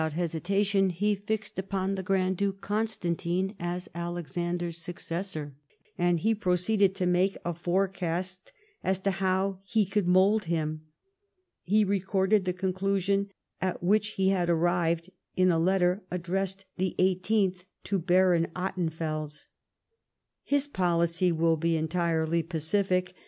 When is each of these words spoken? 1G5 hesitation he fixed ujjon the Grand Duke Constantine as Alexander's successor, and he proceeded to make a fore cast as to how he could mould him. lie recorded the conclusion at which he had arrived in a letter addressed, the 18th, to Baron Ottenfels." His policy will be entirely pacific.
1G5 0.01 0.13
hesitation 0.13 0.89
he 0.89 1.13
fixed 1.13 1.57
ujjon 1.57 1.95
the 1.95 2.01
Grand 2.01 2.35
Duke 2.35 2.59
Constantine 2.59 3.55
as 3.59 3.87
Alexander's 3.93 4.79
successor, 4.79 5.53
and 5.95 6.21
he 6.21 6.33
proceeded 6.33 6.95
to 6.95 7.05
make 7.05 7.37
a 7.45 7.53
fore 7.53 7.87
cast 7.87 8.51
as 8.83 8.99
to 9.01 9.11
how 9.11 9.59
he 9.63 9.85
could 9.85 10.07
mould 10.07 10.45
him. 10.45 10.87
lie 11.67 11.83
recorded 11.83 12.45
the 12.45 12.51
conclusion 12.51 13.29
at 13.61 13.83
which 13.83 14.13
he 14.13 14.29
had 14.29 14.49
arrived 14.49 15.11
in 15.35 15.51
a 15.51 15.59
letter 15.59 16.01
addressed, 16.09 16.65
the 16.77 16.95
18th, 16.97 17.65
to 17.83 17.99
Baron 17.99 18.47
Ottenfels." 18.55 19.45
His 20.53 20.65
policy 20.65 21.31
will 21.31 21.57
be 21.57 21.77
entirely 21.77 22.41
pacific. 22.41 23.13